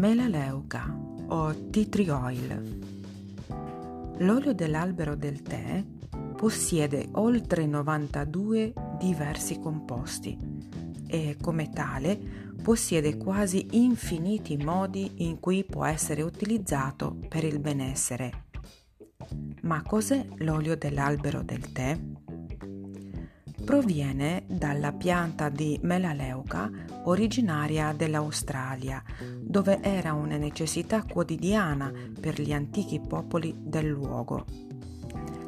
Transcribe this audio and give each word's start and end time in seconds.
Melaleuca 0.00 0.98
o 1.26 1.68
tea 1.68 1.84
tree 1.84 2.10
oil. 2.10 2.78
L'olio 4.20 4.54
dell'albero 4.54 5.14
del 5.14 5.42
tè 5.42 5.84
possiede 6.34 7.10
oltre 7.12 7.66
92 7.66 8.72
diversi 8.98 9.58
composti 9.58 10.38
e 11.06 11.36
come 11.38 11.68
tale 11.68 12.18
possiede 12.62 13.18
quasi 13.18 13.66
infiniti 13.72 14.56
modi 14.56 15.12
in 15.16 15.38
cui 15.38 15.64
può 15.64 15.84
essere 15.84 16.22
utilizzato 16.22 17.18
per 17.28 17.44
il 17.44 17.58
benessere. 17.58 18.44
Ma 19.64 19.82
cos'è 19.82 20.26
l'olio 20.36 20.78
dell'albero 20.78 21.42
del 21.42 21.72
tè? 21.72 22.09
Proviene 23.70 24.42
dalla 24.48 24.92
pianta 24.92 25.48
di 25.48 25.78
melaleuca 25.82 26.68
originaria 27.04 27.92
dell'Australia, 27.92 29.00
dove 29.40 29.80
era 29.80 30.12
una 30.12 30.36
necessità 30.36 31.04
quotidiana 31.04 31.92
per 32.20 32.42
gli 32.42 32.52
antichi 32.52 32.98
popoli 32.98 33.54
del 33.56 33.86
luogo. 33.86 34.44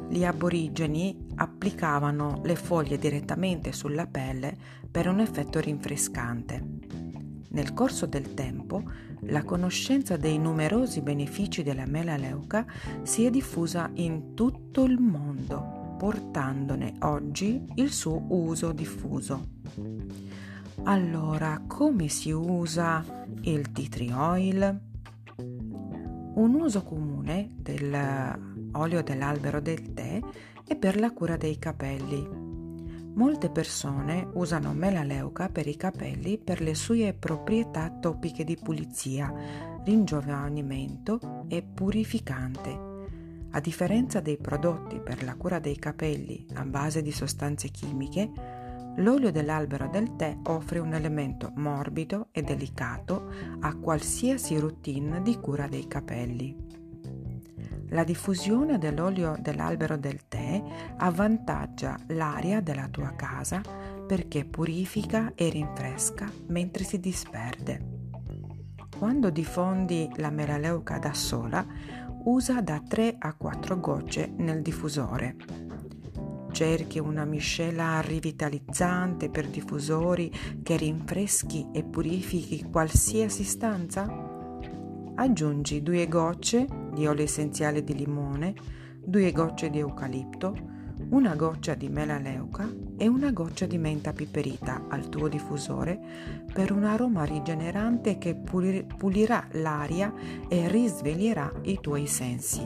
Gli 0.07 0.23
aborigeni 0.23 1.27
applicavano 1.35 2.39
le 2.45 2.55
foglie 2.55 2.97
direttamente 2.97 3.73
sulla 3.73 4.07
pelle 4.07 4.55
per 4.89 5.09
un 5.09 5.19
effetto 5.19 5.59
rinfrescante. 5.59 6.63
Nel 7.49 7.73
corso 7.73 8.05
del 8.05 8.33
tempo, 8.33 8.83
la 9.23 9.43
conoscenza 9.43 10.15
dei 10.15 10.39
numerosi 10.39 11.01
benefici 11.01 11.61
della 11.61 11.85
melaleuca 11.85 12.65
si 13.01 13.25
è 13.25 13.29
diffusa 13.29 13.89
in 13.95 14.33
tutto 14.33 14.85
il 14.85 14.97
mondo 14.97 15.81
portandone 16.03 16.95
oggi 17.03 17.65
il 17.75 17.89
suo 17.93 18.25
uso 18.27 18.73
diffuso. 18.73 19.51
Allora, 20.83 21.63
come 21.65 22.09
si 22.09 22.29
usa 22.29 23.01
il 23.43 23.71
tea 23.71 23.87
tree 23.87 24.11
oil? 24.11 24.81
Un 25.37 26.55
uso 26.55 26.83
comune 26.83 27.51
dell'olio 27.55 29.01
dell'albero 29.01 29.61
del 29.61 29.93
tè 29.93 30.19
è 30.67 30.75
per 30.75 30.99
la 30.99 31.13
cura 31.13 31.37
dei 31.37 31.57
capelli. 31.57 32.27
Molte 33.13 33.49
persone 33.49 34.27
usano 34.33 34.73
melaleuca 34.73 35.47
per 35.47 35.67
i 35.67 35.77
capelli 35.77 36.37
per 36.37 36.59
le 36.59 36.75
sue 36.75 37.15
proprietà 37.17 37.89
topiche 37.89 38.43
di 38.43 38.57
pulizia, 38.61 39.33
ringiovanimento 39.85 41.45
e 41.47 41.63
purificante 41.63 42.91
a 43.55 43.59
differenza 43.59 44.19
dei 44.19 44.37
prodotti 44.37 44.99
per 44.99 45.23
la 45.23 45.35
cura 45.35 45.59
dei 45.59 45.77
capelli 45.77 46.45
a 46.55 46.65
base 46.65 47.01
di 47.01 47.11
sostanze 47.11 47.69
chimiche, 47.69 48.31
l'olio 48.97 49.31
dell'albero 49.31 49.87
del 49.87 50.15
tè 50.15 50.37
offre 50.43 50.79
un 50.79 50.93
elemento 50.93 51.51
morbido 51.55 52.27
e 52.31 52.41
delicato 52.41 53.31
a 53.59 53.75
qualsiasi 53.75 54.57
routine 54.57 55.21
di 55.21 55.39
cura 55.39 55.67
dei 55.67 55.87
capelli. 55.87 56.55
La 57.89 58.03
diffusione 58.03 58.79
dell'olio 58.79 59.35
dell'albero 59.39 59.97
del 59.97 60.27
tè 60.27 60.61
avvantaggia 60.97 61.95
l'aria 62.07 62.59
della 62.59 62.87
tua 62.87 63.13
casa 63.15 63.61
perché 64.07 64.45
purifica 64.45 65.33
e 65.35 65.49
rinfresca 65.49 66.27
mentre 66.47 66.83
si 66.83 66.99
disperde. 66.99 68.01
Quando 68.97 69.29
diffondi 69.29 70.09
la 70.15 70.29
melaleuca 70.29 70.97
da 70.97 71.13
sola, 71.13 71.65
usa 72.25 72.61
da 72.61 72.81
3 72.85 73.15
a 73.19 73.33
4 73.33 73.79
gocce 73.79 74.31
nel 74.37 74.61
diffusore. 74.61 75.35
Cerchi 76.51 76.99
una 76.99 77.25
miscela 77.25 77.99
rivitalizzante 77.99 79.29
per 79.29 79.47
diffusori 79.47 80.31
che 80.61 80.77
rinfreschi 80.77 81.67
e 81.73 81.83
purifichi 81.83 82.63
qualsiasi 82.69 83.43
stanza? 83.43 84.07
Aggiungi 85.15 85.81
2 85.81 86.07
gocce 86.07 86.67
di 86.93 87.05
olio 87.07 87.23
essenziale 87.23 87.83
di 87.83 87.95
limone, 87.95 88.53
2 89.03 89.31
gocce 89.31 89.69
di 89.69 89.79
eucalipto, 89.79 90.55
una 91.09 91.35
goccia 91.35 91.73
di 91.73 91.89
melaleuca 91.89 92.71
e 93.03 93.07
una 93.09 93.31
goccia 93.31 93.65
di 93.65 93.77
menta 93.77 94.13
piperita 94.13 94.85
al 94.87 95.09
tuo 95.09 95.27
diffusore 95.27 95.99
per 96.53 96.71
un 96.71 96.85
aroma 96.85 97.25
rigenerante 97.25 98.17
che 98.17 98.33
pulirà 98.33 99.45
l'aria 99.51 100.13
e 100.47 100.69
risveglierà 100.69 101.51
i 101.63 101.79
tuoi 101.81 102.07
sensi. 102.07 102.61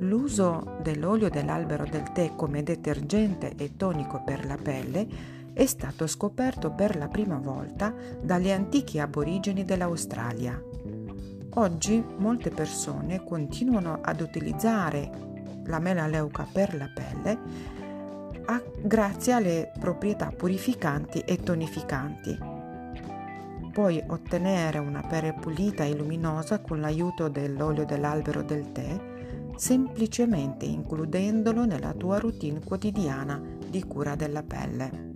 L'uso 0.00 0.76
dell'olio 0.82 1.30
dell'albero 1.30 1.86
del 1.90 2.12
tè 2.12 2.34
come 2.36 2.62
detergente 2.62 3.54
e 3.56 3.74
tonico 3.74 4.22
per 4.22 4.44
la 4.44 4.58
pelle 4.62 5.08
è 5.54 5.64
stato 5.64 6.06
scoperto 6.06 6.72
per 6.72 6.94
la 6.96 7.08
prima 7.08 7.38
volta 7.38 7.94
dagli 8.20 8.50
antichi 8.50 8.98
aborigeni 8.98 9.64
dell'Australia. 9.64 10.62
Oggi 11.54 12.04
molte 12.18 12.50
persone 12.50 13.24
continuano 13.24 13.98
ad 14.02 14.20
utilizzare 14.20 15.10
la 15.64 15.78
melaleuca 15.78 16.46
per 16.52 16.76
la 16.76 16.90
pelle 16.94 17.85
a, 18.46 18.62
grazie 18.80 19.32
alle 19.32 19.72
proprietà 19.78 20.32
purificanti 20.36 21.20
e 21.20 21.36
tonificanti. 21.42 22.38
Puoi 23.72 24.02
ottenere 24.06 24.78
una 24.78 25.02
pelle 25.02 25.34
pulita 25.34 25.84
e 25.84 25.94
luminosa 25.94 26.60
con 26.60 26.80
l'aiuto 26.80 27.28
dell'olio 27.28 27.84
dell'albero 27.84 28.42
del 28.42 28.72
tè 28.72 29.14
semplicemente 29.56 30.66
includendolo 30.66 31.64
nella 31.64 31.94
tua 31.94 32.18
routine 32.18 32.60
quotidiana 32.62 33.40
di 33.68 33.82
cura 33.84 34.14
della 34.14 34.42
pelle. 34.42 35.14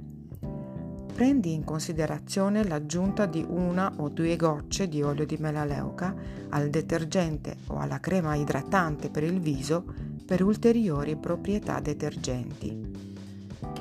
Prendi 1.14 1.52
in 1.52 1.64
considerazione 1.64 2.64
l'aggiunta 2.66 3.26
di 3.26 3.44
una 3.46 3.92
o 3.96 4.08
due 4.08 4.36
gocce 4.36 4.88
di 4.88 5.02
olio 5.02 5.26
di 5.26 5.36
melaleuca 5.38 6.14
al 6.48 6.70
detergente 6.70 7.58
o 7.66 7.76
alla 7.76 8.00
crema 8.00 8.34
idratante 8.34 9.10
per 9.10 9.22
il 9.22 9.38
viso 9.38 9.84
per 10.24 10.42
ulteriori 10.42 11.16
proprietà 11.16 11.78
detergenti. 11.80 12.89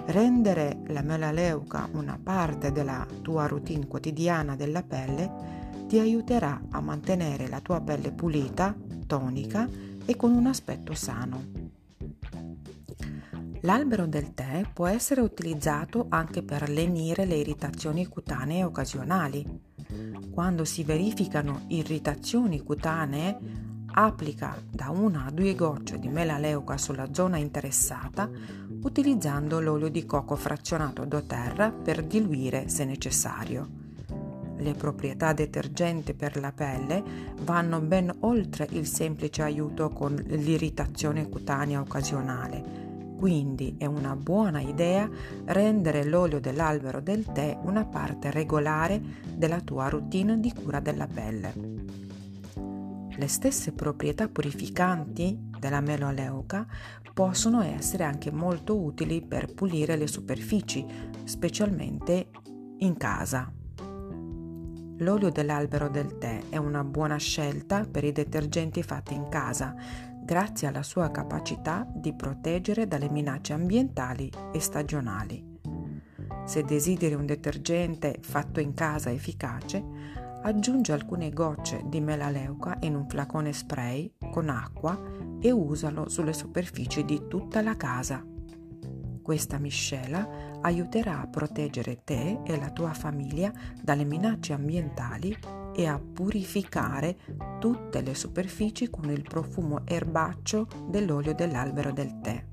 Rendere 0.10 0.82
la 0.88 1.04
melaleuca 1.04 1.88
una 1.92 2.18
parte 2.22 2.72
della 2.72 3.06
tua 3.22 3.46
routine 3.46 3.86
quotidiana 3.86 4.56
della 4.56 4.82
pelle 4.82 5.86
ti 5.88 6.00
aiuterà 6.00 6.64
a 6.72 6.82
mantenere 6.82 7.48
la 7.48 7.60
tua 7.60 7.80
pelle 7.80 8.12
pulita, 8.12 8.76
tonica 9.06 9.70
e 10.04 10.16
con 10.16 10.32
un 10.32 10.48
aspetto 10.48 10.96
sano. 10.96 11.44
L'albero 13.62 14.08
del 14.08 14.34
tè 14.34 14.68
può 14.74 14.88
essere 14.88 15.22
utilizzato 15.22 16.08
anche 16.10 16.42
per 16.42 16.70
lenire 16.70 17.26
le 17.26 17.36
irritazioni 17.36 18.08
cutanee 18.08 18.64
occasionali. 18.64 19.46
Quando 20.32 20.66
si 20.66 20.84
verificano 20.84 21.66
irritazioni 21.68 22.64
cutanee, 22.64 23.68
Applica 23.92 24.56
da 24.70 24.92
una 24.92 25.26
a 25.26 25.32
due 25.32 25.56
gocce 25.56 25.98
di 25.98 26.08
melaleuca 26.10 26.78
sulla 26.78 27.12
zona 27.12 27.38
interessata 27.38 28.30
utilizzando 28.82 29.60
l'olio 29.60 29.90
di 29.90 30.06
cocco 30.06 30.36
frazionato 30.36 31.06
doTERRA 31.06 31.72
per 31.72 32.04
diluire 32.04 32.70
se 32.70 32.86
necessario. 32.86 33.68
Le 34.58 34.74
proprietà 34.74 35.32
detergenti 35.34 36.14
per 36.14 36.38
la 36.38 36.52
pelle 36.52 37.04
vanno 37.44 37.80
ben 37.80 38.14
oltre 38.22 38.68
il 38.72 38.86
semplice 38.86 39.42
aiuto 39.42 39.90
con 39.90 40.14
l'irritazione 40.16 41.30
cutanea 41.30 41.80
occasionale, 41.80 42.80
quindi 43.18 43.76
è 43.78 43.86
una 43.86 44.16
buona 44.16 44.62
idea 44.62 45.10
rendere 45.46 46.06
l'olio 46.06 46.40
dell'albero 46.40 47.02
del 47.02 47.26
tè 47.26 47.58
una 47.64 47.86
parte 47.86 48.32
regolare 48.32 49.02
della 49.34 49.60
tua 49.60 49.90
routine 49.90 50.40
di 50.40 50.54
cura 50.54 50.80
della 50.80 51.08
pelle. 51.08 51.54
Le 53.10 53.28
stesse 53.28 53.74
proprietà 53.74 54.30
purificanti 54.30 55.49
della 55.60 55.82
melaleuca 55.82 56.66
possono 57.14 57.62
essere 57.62 58.04
anche 58.04 58.32
molto 58.32 58.78
utili 58.78 59.22
per 59.22 59.54
pulire 59.54 59.96
le 59.98 60.08
superfici, 60.08 60.86
specialmente 61.26 62.30
in 62.78 62.98
casa. 62.98 63.52
L'olio 64.98 65.30
dell'albero 65.30 65.90
del 65.90 66.18
tè 66.18 66.44
è 66.50 66.58
una 66.58 66.84
buona 66.84 67.18
scelta 67.18 67.86
per 67.86 68.04
i 68.04 68.12
detergenti 68.12 68.82
fatti 68.84 69.14
in 69.14 69.30
casa, 69.30 69.76
grazie 70.24 70.68
alla 70.68 70.84
sua 70.84 71.12
capacità 71.12 71.88
di 71.94 72.14
proteggere 72.14 72.88
dalle 72.88 73.10
minacce 73.10 73.54
ambientali 73.54 74.32
e 74.52 74.60
stagionali. 74.60 75.58
Se 76.46 76.64
desideri 76.64 77.14
un 77.14 77.26
detergente 77.26 78.18
fatto 78.22 78.60
in 78.60 78.74
casa 78.74 79.12
efficace, 79.12 80.20
Aggiungi 80.42 80.94
alcune 80.94 81.32
gocce 81.32 81.82
di 81.86 82.00
melaleuca 82.00 82.78
in 82.82 82.96
un 82.96 83.10
flacone 83.10 83.52
spray 83.52 84.10
con 84.30 84.50
acqua 84.50 85.00
e 85.40 85.52
usalo 85.52 86.10
sulle 86.10 86.34
superfici 86.34 87.04
di 87.06 87.28
tutta 87.28 87.62
la 87.62 87.76
casa. 87.76 88.24
Questa 89.22 89.60
miscela 89.60 90.58
aiuterà 90.62 91.22
a 91.22 91.28
proteggere 91.28 92.04
te 92.04 92.40
e 92.44 92.58
la 92.58 92.72
tua 92.72 92.94
famiglia 92.94 93.52
dalle 93.82 94.04
minacce 94.04 94.54
ambientali 94.54 95.38
e 95.76 95.86
a 95.86 96.00
purificare 96.00 97.18
tutte 97.60 98.02
le 98.02 98.16
superfici 98.16 98.90
con 98.90 99.10
il 99.10 99.22
profumo 99.22 99.82
erbaccio 99.86 100.68
dell'olio 100.88 101.36
dell'albero 101.36 101.92
del 101.92 102.20
tè. 102.22 102.44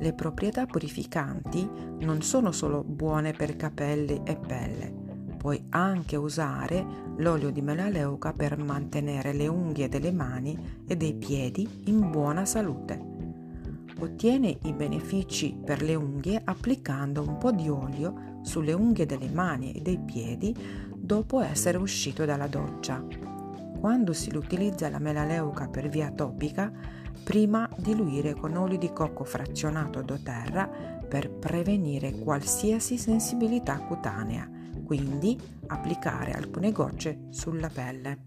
Le 0.00 0.12
proprietà 0.14 0.66
purificanti 0.66 1.68
non 2.00 2.22
sono 2.22 2.50
solo 2.50 2.82
buone 2.82 3.32
per 3.32 3.54
capelli 3.54 4.22
e 4.24 4.36
pelle, 4.36 5.04
Puoi 5.44 5.62
anche 5.68 6.16
usare 6.16 7.03
l'olio 7.16 7.50
di 7.50 7.62
melaleuca 7.62 8.32
per 8.32 8.56
mantenere 8.56 9.32
le 9.32 9.46
unghie 9.46 9.88
delle 9.88 10.12
mani 10.12 10.82
e 10.86 10.96
dei 10.96 11.14
piedi 11.14 11.68
in 11.84 12.10
buona 12.10 12.44
salute. 12.44 13.12
Ottiene 13.98 14.58
i 14.62 14.72
benefici 14.72 15.56
per 15.64 15.80
le 15.82 15.94
unghie 15.94 16.40
applicando 16.42 17.22
un 17.22 17.38
po' 17.38 17.52
di 17.52 17.68
olio 17.68 18.40
sulle 18.42 18.72
unghie 18.72 19.06
delle 19.06 19.28
mani 19.28 19.72
e 19.72 19.80
dei 19.80 19.98
piedi 19.98 20.54
dopo 20.96 21.40
essere 21.40 21.78
uscito 21.78 22.24
dalla 22.24 22.48
doccia. 22.48 23.04
Quando 23.78 24.12
si 24.12 24.34
utilizza 24.34 24.88
la 24.88 24.98
melaleuca 24.98 25.68
per 25.68 25.88
via 25.88 26.10
topica, 26.10 26.72
prima 27.22 27.68
diluire 27.76 28.34
con 28.34 28.56
olio 28.56 28.78
di 28.78 28.92
cocco 28.92 29.24
frazionato 29.24 30.02
doTERRA 30.02 31.02
per 31.08 31.30
prevenire 31.30 32.12
qualsiasi 32.12 32.98
sensibilità 32.98 33.78
cutanea, 33.78 34.48
quindi 34.84 35.38
applicare 35.66 36.32
alcune 36.32 36.70
gocce 36.70 37.26
sulla 37.30 37.68
pelle. 37.68 38.18